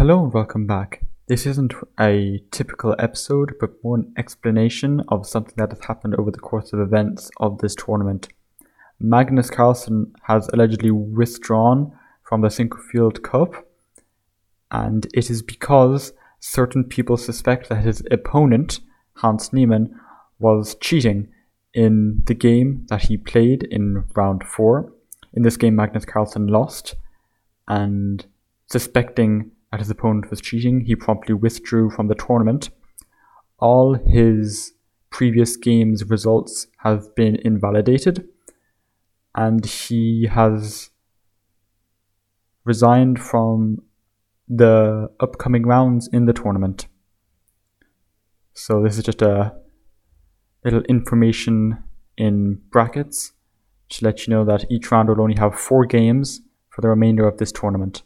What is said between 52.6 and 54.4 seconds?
brackets to let you